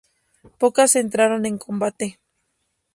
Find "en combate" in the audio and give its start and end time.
1.45-2.07